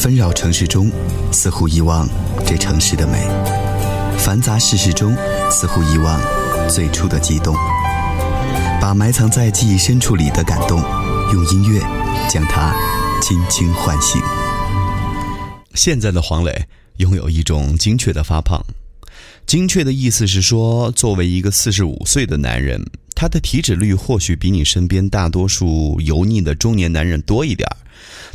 [0.00, 0.90] 纷扰城市中，
[1.30, 2.08] 似乎遗忘
[2.46, 3.18] 这城市的美；
[4.16, 5.14] 繁杂世事中，
[5.50, 6.18] 似乎遗忘
[6.70, 7.54] 最初的激动。
[8.80, 10.80] 把埋藏在记忆深处里的感动，
[11.34, 11.82] 用音乐
[12.30, 12.74] 将它
[13.20, 14.18] 轻轻唤醒。
[15.74, 16.64] 现在的黄磊
[16.96, 18.58] 拥有一种精确的发胖，
[19.44, 22.82] 精确的意思是说，作为一个四十五岁的男人，
[23.14, 27.76] 他的体脂率或许比你身边大多数油腻的中年男人多一点儿。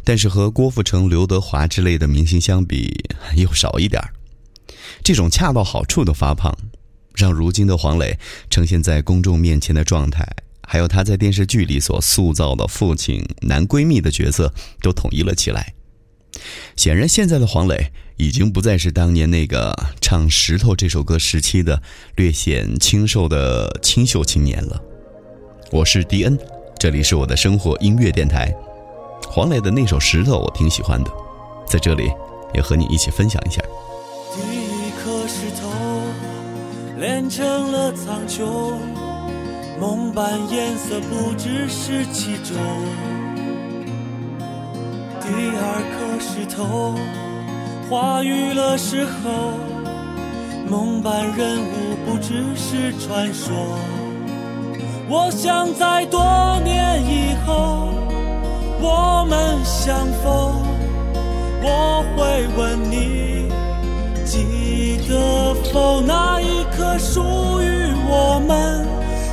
[0.03, 4.01] 但是和郭富城、刘德华之类的明星相比，又少一点。
[5.03, 6.55] 这种恰到好处的发胖，
[7.13, 8.17] 让如今的黄磊
[8.49, 10.27] 呈现在公众面前的状态，
[10.67, 15.73] 还有他在电视剧里所塑造的父亲、男闺蜜的角色，都统一了起来。
[16.75, 21.81] 显然，现在的黄磊已经不再是当年那个唱《石头》这首歌时期的
[22.15, 24.81] 略显清瘦的清秀青年了。
[25.71, 26.37] 我是迪恩，
[26.77, 28.53] 这里是我的生活音乐电台。
[29.35, 31.11] 黄磊的那首《石头》，我挺喜欢的，
[31.65, 32.09] 在这里
[32.53, 33.61] 也和你一起分享一下。
[34.33, 35.69] 第一颗石头
[36.97, 38.45] 炼成了苍穹，
[39.77, 42.55] 梦般颜色不只是其中。
[45.19, 46.95] 第二颗石头
[47.89, 49.51] 化育了石后，
[50.69, 53.53] 梦般人物不只是传说。
[55.09, 56.21] 我想在多
[56.63, 58.04] 年以后。
[58.87, 60.61] 我们相逢，
[61.63, 63.49] 我会问你，
[64.23, 66.01] 记得否？
[66.01, 67.19] 那一颗属
[67.63, 67.65] 于
[68.07, 68.85] 我们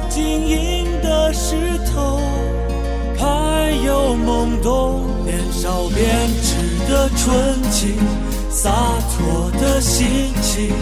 [0.08, 1.54] 晶莹的石
[1.92, 2.18] 头，
[3.18, 6.08] 还有懵懂年少编
[6.40, 6.56] 织
[6.90, 7.94] 的纯情，
[8.48, 8.70] 洒
[9.12, 10.72] 脱的心情，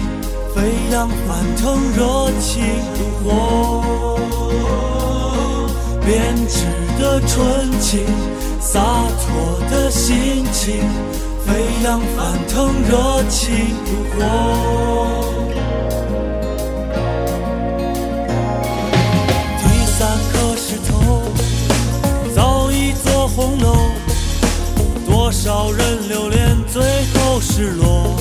[0.54, 2.62] 飞扬翻腾热情
[3.24, 3.82] 火，
[6.06, 6.66] 编织
[7.02, 8.06] 的纯情。
[8.60, 10.74] 洒脱的心情，
[11.46, 14.16] 飞扬翻腾，热情如火。
[19.58, 19.98] 第三
[20.30, 20.92] 颗石头
[22.34, 23.74] 造一座红楼，
[25.06, 26.82] 多少人留恋，最
[27.14, 28.14] 后失落。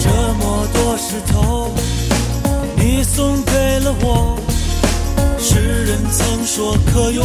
[0.00, 1.70] 这么多石头，
[2.76, 4.36] 你送给了我。
[5.38, 7.24] 世人曾说可用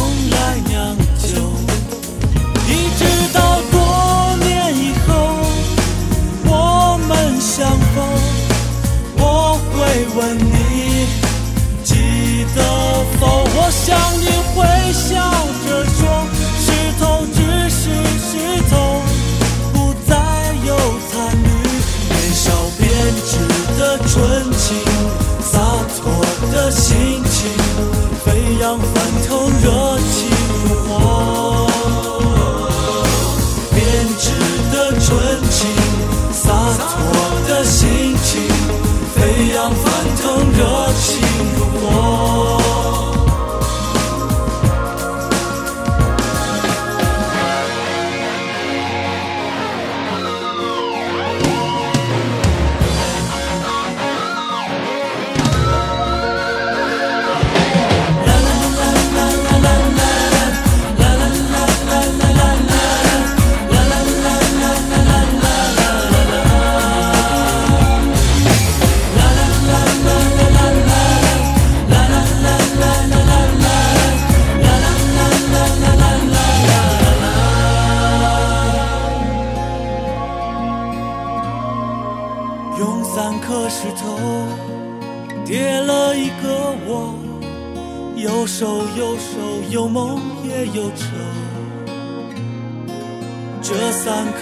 [40.56, 41.35] 腾，热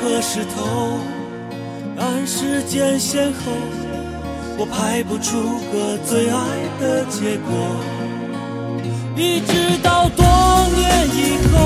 [0.04, 0.98] 三颗石头
[1.96, 3.52] 按时间先后，
[4.58, 5.40] 我排不出
[5.72, 6.36] 个最爱
[6.78, 7.48] 的结果。
[9.16, 10.22] 一直到多
[10.76, 11.56] 年以后，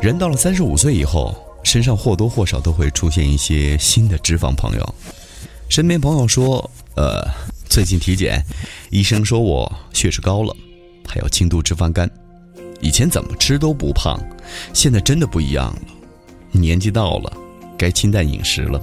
[0.00, 4.94] 人到了三十五岁以后，身上或多或少都会出现一些新的脂肪朋友。
[5.68, 7.22] 身边朋友说，呃，
[7.68, 8.42] 最近体检，
[8.88, 10.56] 医生说我血脂高了，
[11.06, 12.10] 还有轻度脂肪肝。
[12.80, 14.18] 以前怎么吃都不胖，
[14.72, 15.82] 现在真的不一样了。
[16.50, 17.30] 年纪到了，
[17.76, 18.82] 该清淡饮食了。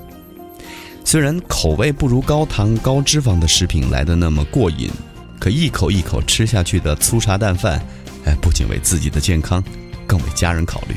[1.04, 4.88] 虽然口味不如高糖高脂肪的食品来的那么过瘾，
[5.40, 7.84] 可一口一口吃下去的粗茶淡饭，
[8.24, 9.64] 哎，不仅为自己的健康，
[10.06, 10.96] 更为家人考虑。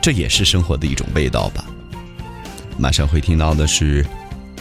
[0.00, 1.64] 这也是生活的一种味道吧。
[2.78, 4.04] 马上会听到的是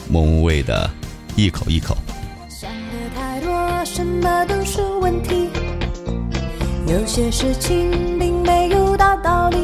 [0.09, 0.89] 莫文蔚的
[1.35, 1.95] 《一口一口》。
[2.49, 5.49] 想的太多，什么都是问题。
[6.87, 9.57] 有些事情并没有大道理。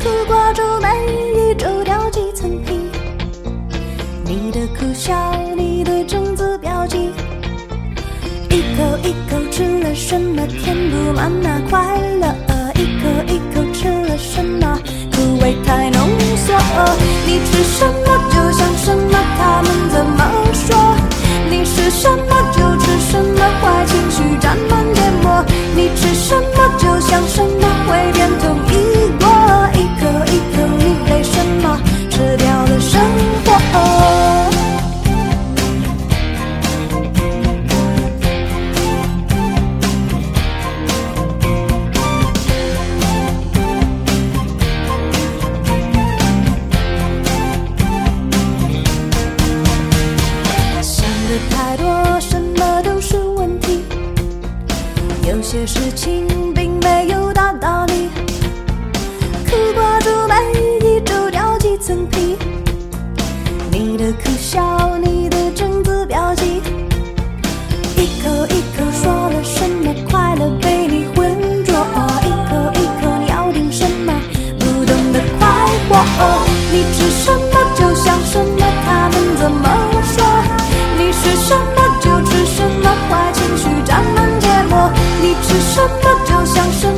[0.00, 0.88] 苦瓜皱眉，
[1.50, 2.74] 一皱掉几层皮。
[4.24, 5.14] 你的苦笑，
[5.56, 7.10] 你的种子标记。
[8.50, 12.34] 一口一口吃了什么，填不满那快乐。
[12.74, 13.72] 一口一口
[56.54, 58.08] 并没有大道理。
[59.48, 60.34] 苦瓜皱眉，
[60.80, 62.36] 一皱掉几层皮。
[63.70, 66.62] 你的苦笑，你的种子标记。
[67.96, 71.74] 一口一口说了什么，快乐被你浑浊。
[72.22, 74.12] 一口一口咬定什么，
[74.58, 75.48] 不懂得快
[75.88, 75.92] 活。
[76.72, 79.66] 你吃什么就像什么，他们怎么
[85.36, 85.42] 末。
[85.42, 86.95] 你吃什么就像什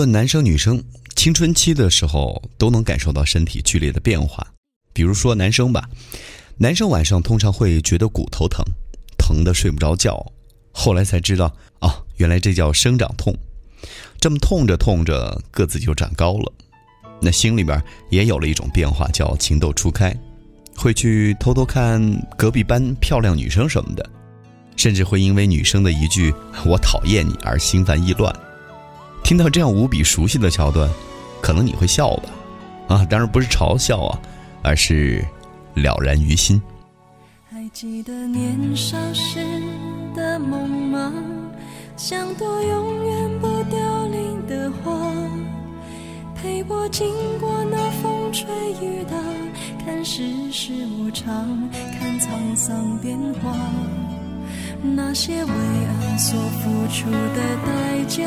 [0.00, 0.82] 论男生女生，
[1.14, 4.46] 青春期的时候都能感受到身体剧烈的变化。
[4.94, 5.86] 比如说男生吧，
[6.56, 8.64] 男生晚上通常会觉得骨头疼，
[9.18, 10.24] 疼的睡不着觉。
[10.72, 13.36] 后来才知道，哦，原来这叫生长痛。
[14.18, 16.50] 这么痛着痛着，个子就长高了。
[17.20, 17.78] 那心里边
[18.08, 20.16] 也有了一种变化，叫情窦初开，
[20.74, 22.00] 会去偷偷看
[22.38, 24.10] 隔壁班漂亮女生什么的，
[24.76, 26.32] 甚至会因为女生的一句
[26.64, 28.34] “我讨厌你”而心烦意乱。
[29.22, 30.90] 听到这样无比熟悉的桥段，
[31.40, 32.28] 可能你会笑吧？
[32.88, 34.18] 啊，当然不是嘲笑啊，
[34.62, 35.24] 而是
[35.74, 36.60] 了然于心。
[37.48, 39.38] 还记得年少时
[40.14, 41.12] 的梦吗？
[41.96, 45.12] 像朵永远不凋零的花，
[46.34, 47.06] 陪我经
[47.38, 48.48] 过那风吹
[48.80, 49.16] 雨打，
[49.84, 53.54] 看世事无常，看沧桑变化。
[54.82, 58.26] 那些为爱所付出的代价，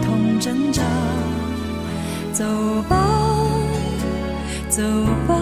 [0.41, 0.81] 挣扎。
[2.33, 2.43] 走
[2.89, 2.97] 吧，
[4.67, 4.81] 走
[5.27, 5.35] 吧，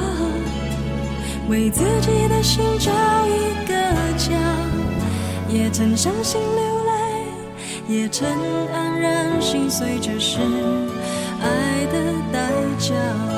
[1.48, 2.91] 为自己的心找
[3.25, 3.74] 一个
[4.18, 4.36] 家，
[5.48, 6.91] 也曾伤心流泪，
[7.88, 8.27] 也曾
[8.74, 10.39] 黯然心碎，这是
[11.41, 13.28] 爱的代价。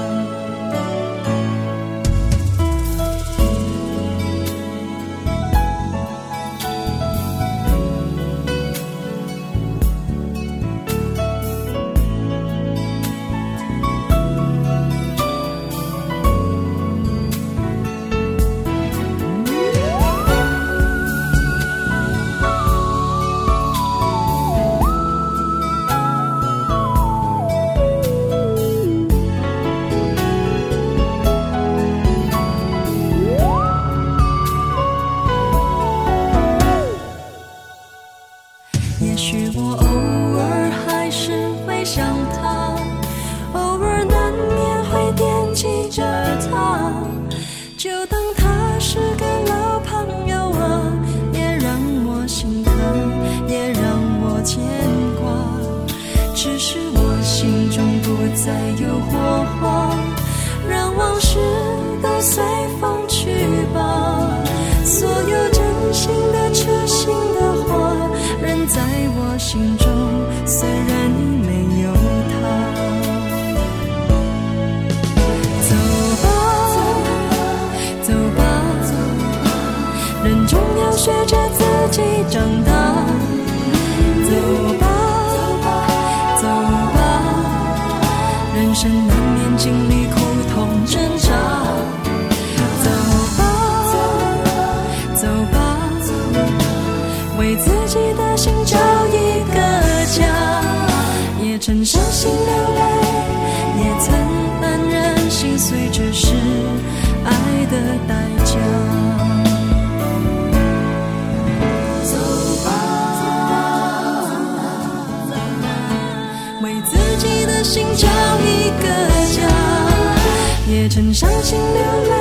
[121.52, 122.16] 心流泪，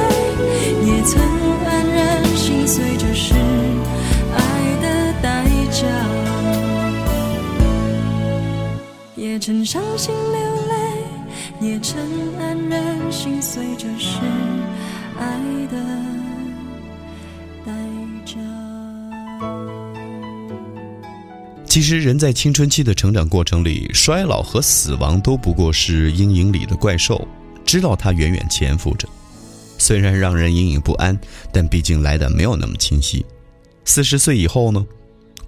[0.88, 1.22] 也曾
[1.64, 3.32] 黯然心碎，这是
[4.34, 4.40] 爱
[4.82, 5.86] 的代价。
[9.14, 10.74] 也曾伤心流泪，
[11.60, 12.02] 也曾
[12.40, 14.18] 黯然心碎，这是
[15.16, 15.38] 爱
[15.70, 15.78] 的
[17.64, 17.72] 代
[18.26, 18.34] 价。
[21.66, 27.28] 其实，人在青春期的成长过程里，衰老和死亡都不过是阴影里的怪兽，
[27.64, 29.08] 知道它远远潜伏着。
[29.80, 31.18] 虽然让人隐隐不安，
[31.50, 33.24] 但毕竟来的没有那么清晰。
[33.86, 34.86] 四十岁以后呢，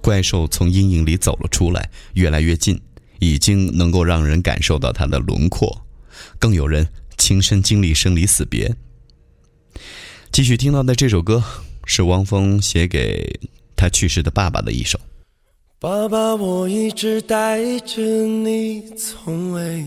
[0.01, 2.81] 怪兽从阴影里走了出来，越来越近，
[3.19, 5.85] 已经能够让人感受到它的轮廓。
[6.39, 6.87] 更有人
[7.17, 8.75] 亲身经历生离死别。
[10.31, 11.43] 继续听到的这首歌
[11.85, 13.39] 是汪峰写给
[13.75, 14.99] 他去世的爸爸的一首。
[15.79, 19.85] 爸爸，我一直带着你，从未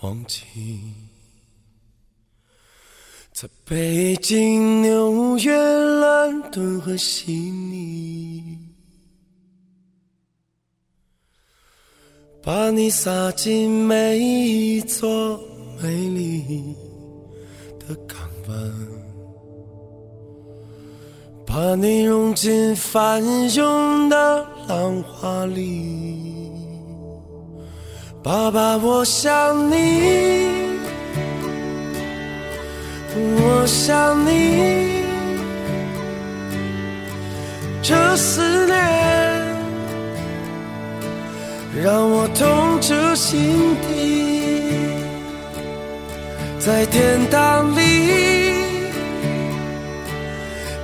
[0.00, 0.42] 忘记。
[3.42, 8.56] 在北京、纽约、伦敦和悉尼，
[12.40, 15.40] 把你撒进每一座
[15.82, 16.76] 美丽
[17.80, 18.72] 的港湾。
[21.44, 23.20] 把你融进翻
[23.54, 26.48] 涌的浪花里，
[28.22, 30.71] 爸爸，我想你，
[33.14, 35.02] 我想你，
[37.82, 38.76] 这思念
[41.82, 44.72] 让我痛彻心底，
[46.58, 47.80] 在天堂里。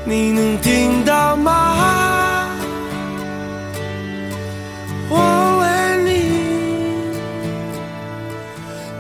[0.05, 2.49] 你能听到吗？
[5.11, 5.17] 我
[5.61, 5.67] 为
[6.05, 6.11] 你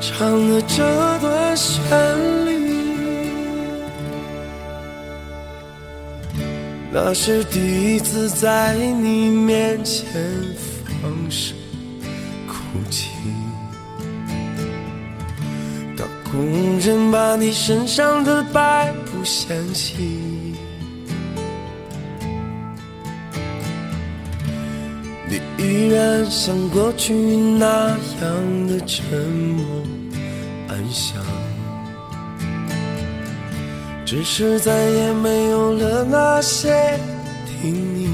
[0.00, 1.80] 唱的这段旋
[2.46, 2.57] 律，
[6.90, 10.06] 那是第一次在你面前
[11.02, 11.54] 放声
[12.46, 12.54] 哭
[12.90, 13.10] 泣。
[15.96, 20.48] 当工人把你身上的白布掀起。
[25.30, 27.90] 你依然像过去那
[28.22, 29.82] 样的沉默
[30.68, 31.22] 安详，
[34.10, 36.98] 只是再也没有了那些
[37.60, 38.08] 叮咛。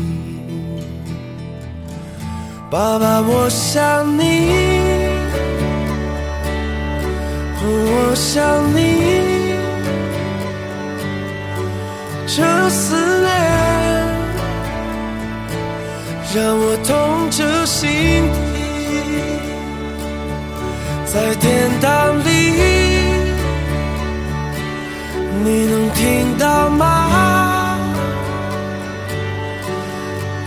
[2.68, 4.50] 爸爸，我想你，
[7.62, 8.42] 我想
[8.74, 9.54] 你，
[12.26, 13.30] 这思念
[16.34, 17.88] 让我痛彻心
[18.52, 18.58] 底，
[21.06, 22.83] 在天堂里，
[25.44, 27.78] 你能听到吗？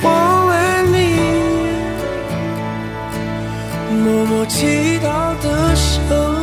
[0.02, 0.08] 我
[0.50, 0.52] 为
[0.92, 0.96] 你
[4.04, 5.06] 默默祈祷
[5.44, 6.37] 的声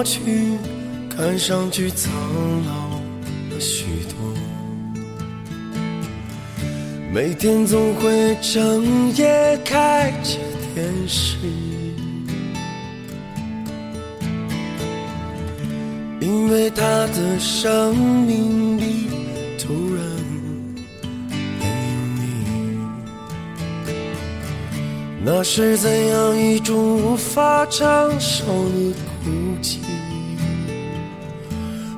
[0.00, 0.22] 过去
[1.14, 2.10] 看上去苍
[2.64, 2.88] 老
[3.50, 4.34] 了许多，
[7.12, 10.38] 每天总会整夜开着
[10.74, 11.36] 电视，
[16.18, 19.09] 因为他的生命里
[25.32, 27.86] 那是怎样一种无法承
[28.18, 29.30] 受的孤
[29.62, 29.76] 寂？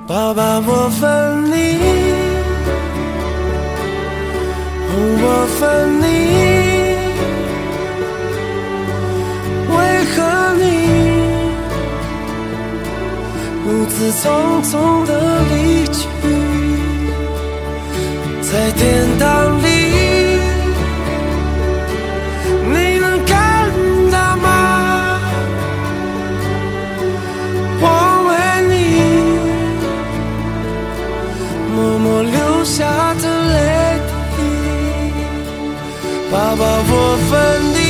[0.07, 1.79] 爸爸，我分你，
[5.23, 5.63] 我分
[6.03, 6.05] 你，
[9.73, 9.75] 为
[10.13, 10.15] 何
[10.61, 10.63] 你
[13.65, 14.23] 如此匆
[14.63, 14.73] 匆
[15.07, 15.11] 的
[15.49, 16.01] 离去？
[18.43, 18.83] 在天
[19.19, 19.25] 堂
[19.63, 19.72] 里。
[36.57, 37.82] 把，我分的，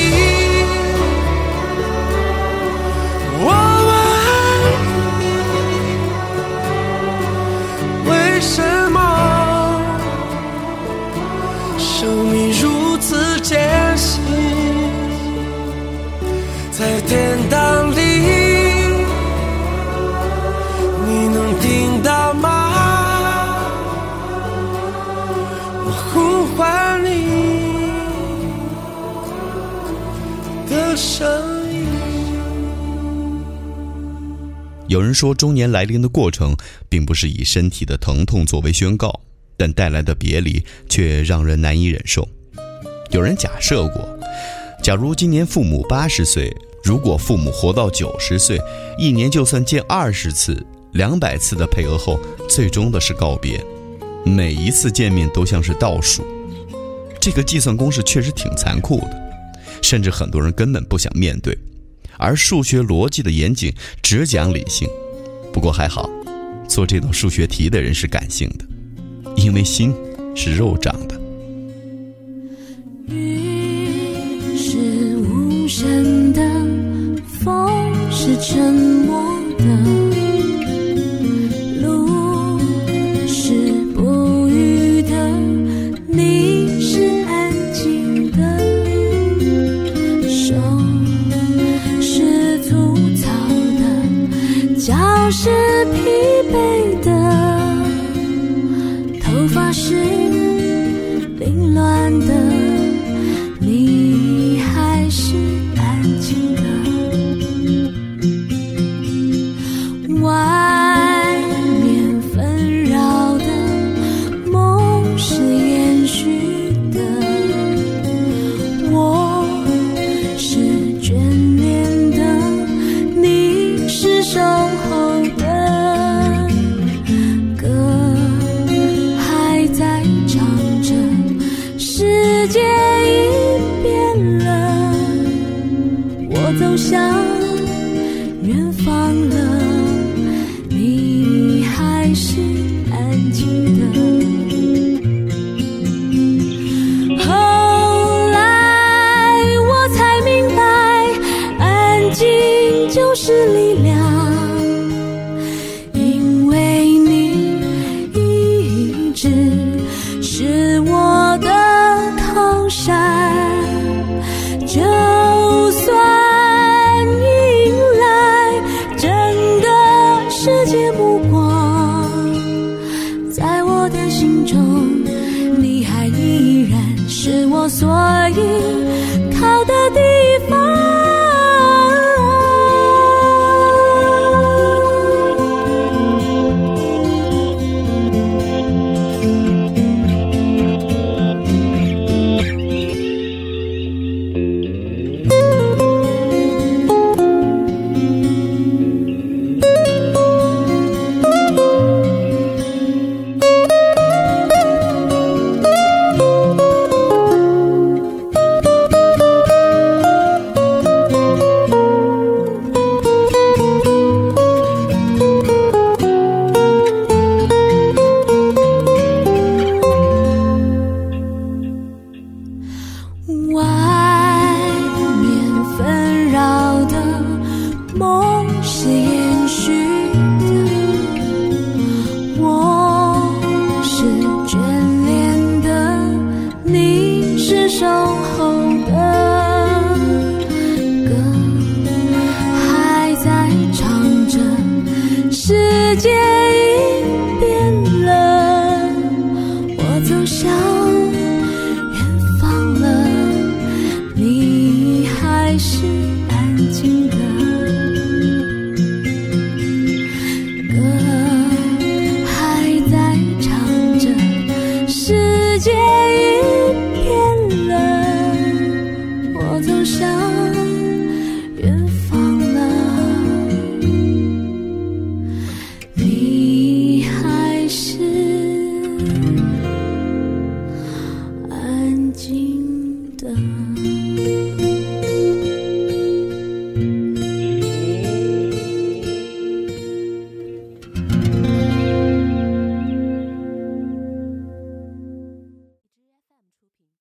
[34.93, 36.55] 有人说，中年来临的过程
[36.91, 39.21] 并不是以身体的疼痛作为宣告，
[39.57, 42.29] 但带来的别离却让人难以忍受。
[43.11, 44.07] 有人假设过，
[44.83, 48.61] 假如今年父母八十岁，如果父母活到九十岁，
[48.99, 53.65] 一年就算见二十次、两百次的配额后，最终的是告别，
[54.27, 56.23] 每一次见面都像是倒数。
[57.19, 59.19] 这个计算公式确实挺残酷的，
[59.81, 61.57] 甚至很多人根本不想面对。
[62.23, 64.89] 而数学逻辑的严谨只讲理性，
[65.53, 66.09] 不过还好，
[66.69, 68.65] 做这道数学题的人是感性的，
[69.35, 69.93] 因为心
[70.37, 71.21] 是肉长的。
[73.09, 76.41] 雨是无声的，
[77.41, 79.22] 风是沉默